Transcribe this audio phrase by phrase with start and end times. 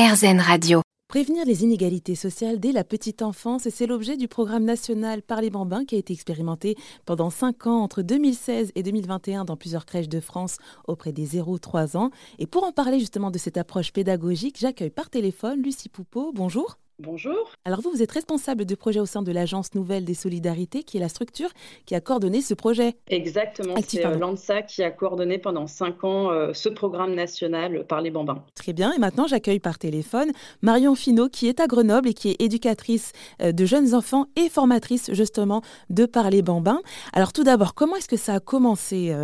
[0.00, 0.80] RZN Radio.
[1.08, 5.50] Prévenir les inégalités sociales dès la petite enfance, c'est l'objet du programme national Par les
[5.50, 10.08] bambins qui a été expérimenté pendant 5 ans entre 2016 et 2021 dans plusieurs crèches
[10.08, 10.56] de France
[10.88, 12.10] auprès des 0-3 ans.
[12.38, 16.32] Et pour en parler justement de cette approche pédagogique, j'accueille par téléphone Lucie Poupeau.
[16.34, 16.78] Bonjour.
[17.02, 17.52] Bonjour.
[17.64, 20.98] Alors vous, vous êtes responsable de projet au sein de l'Agence Nouvelle des Solidarités, qui
[20.98, 21.48] est la structure
[21.86, 22.94] qui a coordonné ce projet.
[23.08, 28.02] Exactement, c'est euh, l'ANSA qui a coordonné pendant cinq ans euh, ce programme national par
[28.02, 28.44] les bambins.
[28.54, 32.32] Très bien, et maintenant j'accueille par téléphone Marion Finot, qui est à Grenoble et qui
[32.32, 36.82] est éducatrice euh, de jeunes enfants et formatrice justement de Par les bambins.
[37.14, 39.14] Alors tout d'abord, comment est-ce que ça a commencé,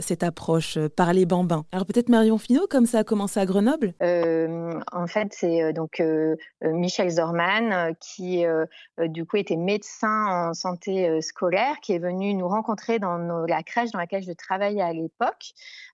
[0.00, 1.64] cette approche par les bambins?
[1.72, 3.94] Alors peut-être Marion Finot, comme ça a commencé à Grenoble?
[4.02, 6.02] En fait, c'est donc
[6.62, 8.66] Michel Zorman, euh, qui euh,
[8.98, 13.62] euh, du coup était médecin en santé scolaire, qui est venu nous rencontrer dans la
[13.62, 15.52] crèche dans laquelle je travaillais à l'époque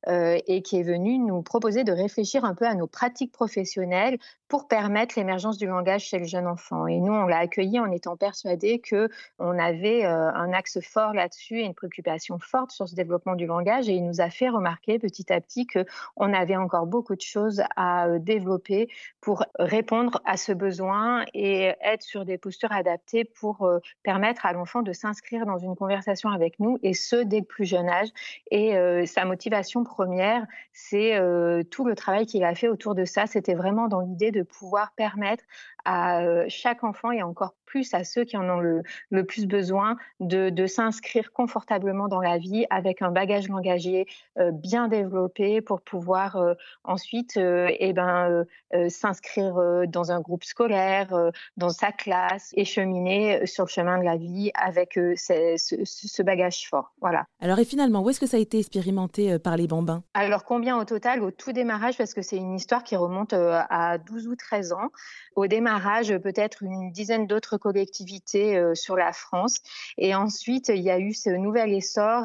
[0.08, 4.66] et qui est venu nous proposer de réfléchir un peu à nos pratiques professionnelles pour
[4.66, 6.86] permettre l'émergence du langage chez le jeune enfant.
[6.88, 11.60] Et nous, on l'a accueilli en étant persuadés que on avait un axe fort là-dessus
[11.60, 13.88] et une préoccupation forte sur ce développement du langage.
[13.88, 15.84] Et il nous a fait remarquer petit à petit que
[16.16, 18.88] on avait encore beaucoup de choses à développer
[19.20, 21.01] pour répondre à ce besoin
[21.34, 25.76] et être sur des postures adaptées pour euh, permettre à l'enfant de s'inscrire dans une
[25.76, 28.08] conversation avec nous et ce dès le plus jeune âge.
[28.50, 33.04] Et euh, sa motivation première, c'est euh, tout le travail qu'il a fait autour de
[33.04, 33.26] ça.
[33.26, 35.44] C'était vraiment dans l'idée de pouvoir permettre
[35.84, 39.96] à chaque enfant et encore plus à ceux qui en ont le, le plus besoin
[40.20, 44.06] de, de s'inscrire confortablement dans la vie avec un bagage langagier
[44.52, 46.38] bien développé pour pouvoir
[46.84, 48.44] ensuite eh ben,
[48.88, 53.98] s'inscrire dans un groupe scolaire euh, dans sa classe et cheminer euh, sur le chemin
[53.98, 56.92] de la vie avec euh, ce, bagage fort.
[57.00, 57.26] Voilà.
[57.40, 60.02] Alors et finalement, où est-ce que ça a été expérimenté par les bambins?
[60.14, 61.22] Alors combien au total?
[61.22, 64.90] Au tout démarrage, parce que c'est une histoire qui remonte à 12 ou 13 ans.
[65.34, 69.58] Au démarrage, peut-être une dizaine d'autres collectivités sur la France.
[69.98, 72.24] Et ensuite, il y a eu ce nouvel essor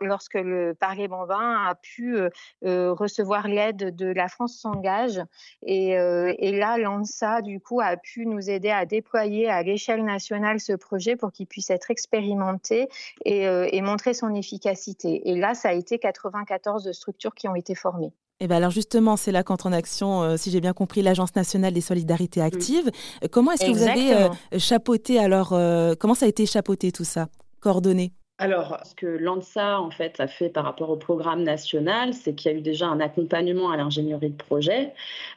[0.00, 2.18] lorsque le Parler bambin a pu
[2.62, 5.20] recevoir l'aide de la France s'engage.
[5.62, 10.72] Et, là, l'ANSA, du coup, a pu nous aider à déployer à l'échelle nationale ce
[10.72, 12.88] projet pour qu'il puisse être expérimenté
[13.26, 15.28] euh, et, montrer son efficacité.
[15.30, 18.12] Et là, ça a été 94 structures qui ont été formées.
[18.42, 21.02] Et eh bien alors justement, c'est là qu'entre en action, euh, si j'ai bien compris,
[21.02, 22.90] l'Agence nationale des solidarités actives.
[23.30, 25.50] Comment est-ce que vous avez euh, chapeauté alors
[25.98, 27.28] Comment ça a été chapeauté tout ça,
[27.60, 28.14] coordonné?
[28.40, 32.50] Alors, ce que l'ANSA en fait a fait par rapport au programme national, c'est qu'il
[32.50, 34.94] y a eu déjà un accompagnement à l'ingénierie de projet,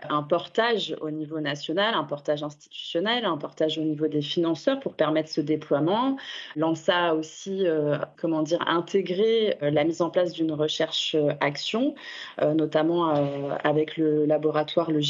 [0.10, 4.94] un portage au niveau national, un portage institutionnel, un portage au niveau des financeurs pour
[4.94, 6.16] permettre ce déploiement.
[6.56, 11.34] L'ANSA a aussi, euh, comment dire, intégré euh, la mise en place d'une recherche euh,
[11.42, 11.96] action,
[12.42, 13.10] notamment
[13.64, 15.02] avec le laboratoire le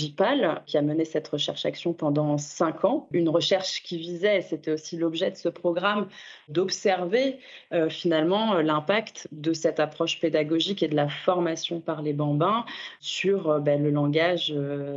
[0.65, 3.07] qui a mené cette recherche action pendant cinq ans.
[3.11, 6.07] Une recherche qui visait, c'était aussi l'objet de ce programme,
[6.49, 7.37] d'observer
[7.83, 12.66] euh, finalement euh, l'impact de cette approche pédagogique et de la formation par les bambins
[12.99, 14.53] sur euh, ben, le langage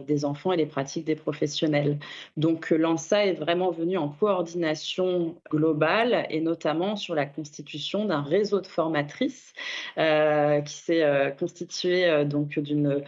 [0.07, 1.99] des enfants et les pratiques des professionnels.
[2.37, 8.61] Donc l'ANSA est vraiment venu en coordination globale et notamment sur la constitution d'un réseau
[8.61, 9.53] de formatrices
[9.97, 13.03] qui s'est constitué donc d'une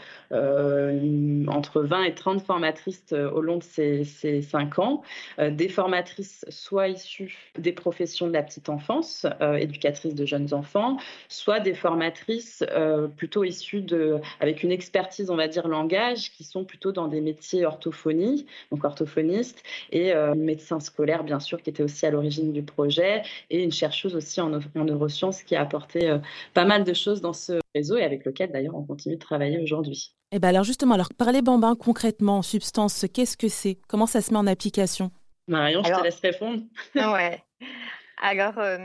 [1.48, 5.02] entre 20 et 30 formatrices au long de ces, ces cinq ans,
[5.38, 10.96] des formatrices soit issues des professions de la petite enfance et éducatrices de jeunes enfants,
[11.28, 16.44] soit des formatrices euh, plutôt issues de, avec une expertise, on va dire, langage, qui
[16.44, 19.62] sont plutôt dans des métiers orthophonie, donc orthophonistes,
[19.92, 23.72] et euh, médecins scolaires, bien sûr, qui étaient aussi à l'origine du projet, et une
[23.72, 26.18] chercheuse aussi en, neurosciences qui a apporté euh,
[26.54, 29.58] pas mal de choses dans ce réseau et avec lequel d'ailleurs on continue de travailler
[29.60, 30.14] aujourd'hui.
[30.30, 33.78] Et eh ben alors justement, alors parler bambins concrètement, substance, qu'est-ce que c'est?
[33.88, 35.10] Comment ça se met en application?
[35.48, 36.62] Marion, je te laisse répondre.
[36.94, 37.42] ouais.
[38.20, 38.78] Alors, euh,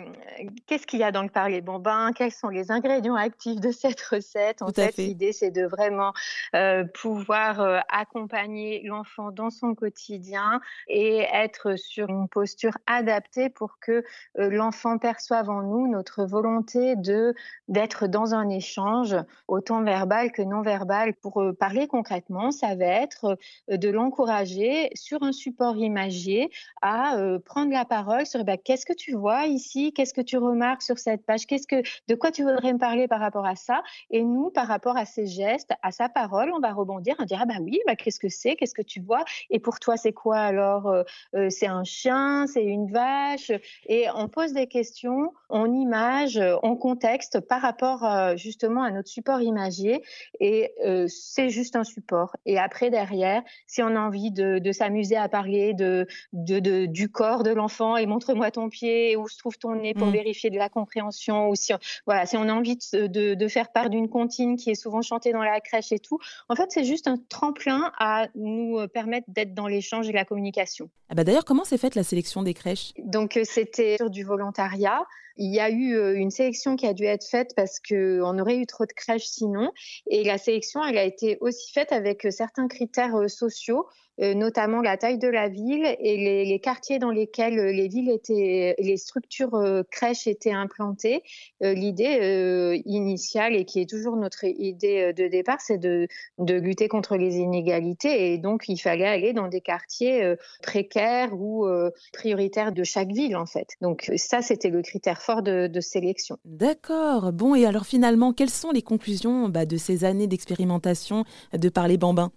[0.68, 4.02] qu'est-ce qu'il y a dans le parler bambin Quels sont les ingrédients actifs de cette
[4.02, 4.62] recette?
[4.62, 6.14] En fait, l'idée, c'est de vraiment
[6.56, 13.80] euh, pouvoir euh, accompagner l'enfant dans son quotidien et être sur une posture adaptée pour
[13.80, 14.04] que
[14.36, 17.34] l'enfant perçoive en nous notre volonté de
[17.68, 19.16] d'être dans un échange,
[19.48, 21.14] autant verbal que non verbal.
[21.16, 23.38] Pour parler concrètement, ça va être
[23.70, 29.14] de l'encourager sur un support imagier à prendre la parole sur bah, qu'est-ce que tu
[29.14, 31.46] vois ici Qu'est-ce que tu remarques sur cette page?
[31.46, 33.84] Qu'est-ce que, de quoi tu voudrais me parler par rapport à ça?
[34.10, 37.42] Et nous, par rapport à ces gestes, à sa parole, on va rebondir, on dira,
[37.44, 38.56] ah bah oui, bah, qu'est-ce que c'est?
[38.56, 39.24] Qu'est-ce que tu vois?
[39.50, 40.88] Et pour toi, c'est quoi alors?
[40.88, 41.04] Euh,
[41.36, 42.48] euh, C'est un chien?
[42.48, 43.52] C'est une vache?
[43.88, 49.42] Et on pose des questions, on image, on contexte par rapport justement à notre support
[49.42, 50.04] imagier.
[50.40, 50.74] Et
[51.08, 52.36] c'est juste un support.
[52.46, 57.52] Et après, derrière, si on a envie de, s'amuser à parler de, du corps de
[57.52, 60.12] l'enfant et montre-moi ton pied, où se trouve ton nez pour mm.
[60.12, 61.74] vérifier de la compréhension, ou si,
[62.06, 65.32] voilà, si on a envie de, de faire part d'une comptine qui est souvent chantée
[65.32, 66.20] dans la crèche et tout,
[66.50, 70.26] en fait, c'est juste un tremplin à nous euh, permettre d'être dans l'échange et la
[70.26, 70.90] communication.
[71.10, 72.94] Ah bah D'ailleurs, comment s'est faite la sélection des crèches?
[72.98, 75.06] Donc, euh, c'était sur du volontariat.
[75.38, 78.58] Il y a eu euh, une sélection qui a dû être faite parce qu'on aurait
[78.58, 79.72] eu trop de crèches sinon.
[80.08, 83.88] Et la sélection, elle a été aussi faite avec certains critères sociaux
[84.22, 88.12] euh, notamment la taille de la ville et les, quartiers dans lesquels euh, les villes
[88.12, 91.24] étaient, les structures euh, crèches étaient implantées.
[91.62, 96.08] L'idée initiale et qui est toujours notre idée de départ, c'est de,
[96.38, 101.66] lutter contre les inégalités et donc il fallait aller dans des quartiers précaires ou
[102.12, 103.70] prioritaires de chaque ville en fait.
[103.82, 106.38] Donc ça, c'était le critère fort de, de sélection.
[106.46, 107.32] D'accord.
[107.32, 111.24] Bon, et alors finalement, quelles sont les conclusions bah, de ces années d'expérimentation
[111.54, 112.32] de Parler Bambin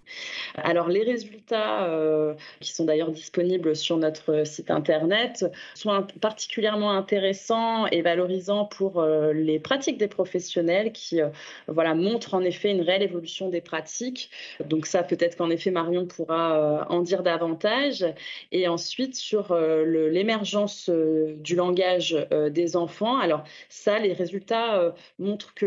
[0.56, 7.86] Alors les résultats euh, qui sont d'ailleurs disponibles sur notre site internet, sont particulièrement intéressants
[7.86, 11.28] et valorisants pour euh, les pratiques des professionnels qui euh,
[11.68, 14.30] voilà, montrent en effet une réelle évolution des pratiques.
[14.64, 18.04] Donc ça, peut-être qu'en effet, Marion pourra en dire davantage.
[18.52, 22.16] Et ensuite, sur l'émergence du langage
[22.50, 23.18] des enfants.
[23.18, 25.66] Alors ça, les résultats montrent que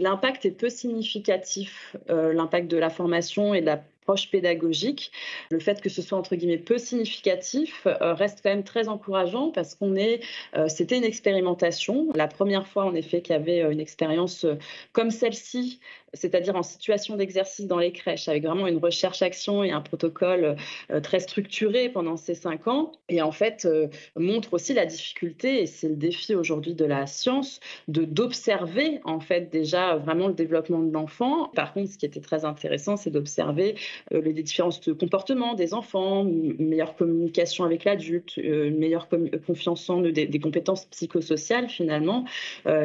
[0.00, 5.10] l'impact est peu significatif, l'impact de la formation et de la proche pédagogique.
[5.50, 9.50] Le fait que ce soit entre guillemets peu significatif euh, reste quand même très encourageant
[9.50, 10.20] parce qu'on est,
[10.56, 12.08] euh, c'était une expérimentation.
[12.14, 14.46] La première fois en effet qu'il y avait euh, une expérience
[14.92, 15.80] comme celle-ci
[16.16, 20.54] c'est-à-dire en situation d'exercice dans les crèches, avec vraiment une recherche-action et un protocole
[21.02, 22.92] très structuré pendant ces cinq ans.
[23.08, 23.66] Et en fait,
[24.14, 27.58] montre aussi la difficulté, et c'est le défi aujourd'hui de la science,
[27.88, 31.48] de d'observer en fait déjà vraiment le développement de l'enfant.
[31.48, 33.74] Par contre, ce qui était très intéressant, c'est d'observer
[34.12, 39.08] euh, les différents comportements des enfants, une meilleure communication avec l'adulte, une meilleure
[39.46, 42.24] confiance en eux, des, compétences psychosociales finalement,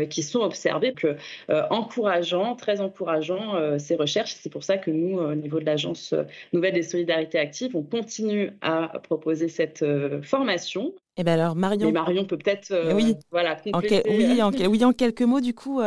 [0.09, 0.93] qui sont observées,
[1.69, 4.35] encourageant, très encourageant euh, ces recherches.
[4.39, 6.13] C'est pour ça que nous, au niveau de l'Agence
[6.53, 11.53] Nouvelle des Solidarités Actives, on continue à proposer cette euh, formation et eh bien alors
[11.53, 11.91] Marion.
[11.91, 13.17] Marion peut peut-être euh, oui.
[13.29, 15.81] voilà, oui, en, oui, en quelques mots, du coup,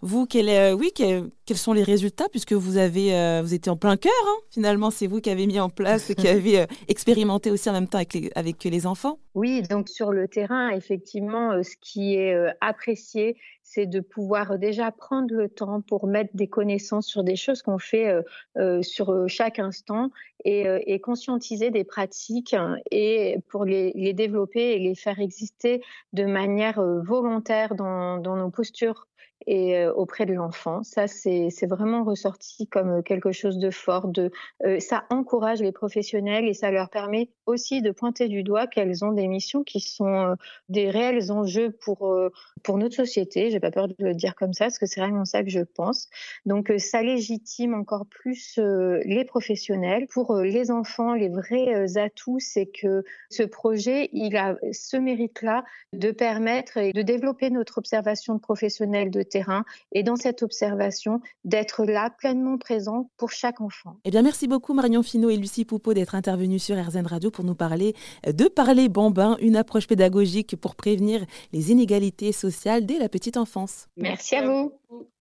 [0.00, 4.12] vous, quel, oui, quels sont les résultats puisque vous avez vous étiez en plein cœur,
[4.26, 7.88] hein, finalement, c'est vous qui avez mis en place, qui avez expérimenté aussi en même
[7.88, 12.34] temps avec les, avec les enfants Oui, donc sur le terrain, effectivement, ce qui est
[12.62, 13.36] apprécié,
[13.72, 17.78] c'est de pouvoir déjà prendre le temps pour mettre des connaissances sur des choses qu'on
[17.78, 18.22] fait euh,
[18.58, 20.10] euh, sur euh, chaque instant
[20.44, 25.82] et, conscientiser des pratiques hein, et pour les, développer et les faire exister
[26.12, 29.06] de manière volontaire dans, nos postures
[29.46, 30.82] et euh, auprès de l'enfant.
[30.82, 34.08] Ça, c'est vraiment ressorti comme quelque chose de fort.
[34.08, 34.30] De,
[34.64, 39.04] euh, ça encourage les professionnels et ça leur permet aussi de pointer du doigt qu'elles
[39.04, 40.34] ont des missions qui sont euh,
[40.68, 42.14] des réels enjeux pour,
[42.62, 43.59] pour notre société.
[43.60, 46.08] Pas peur de le dire comme ça, parce que c'est vraiment ça que je pense.
[46.46, 50.06] Donc, ça légitime encore plus les professionnels.
[50.08, 56.10] Pour les enfants, les vrais atouts, c'est que ce projet, il a ce mérite-là de
[56.10, 61.84] permettre et de développer notre observation de professionnels de terrain et dans cette observation, d'être
[61.84, 63.96] là pleinement présent pour chaque enfant.
[64.04, 67.44] Eh bien, merci beaucoup Marion Finot et Lucie Poupeau d'être intervenues sur RZN Radio pour
[67.44, 67.94] nous parler
[68.26, 73.49] de Parler Bambin, une approche pédagogique pour prévenir les inégalités sociales dès la petite enfance.
[73.96, 74.72] Merci à vous.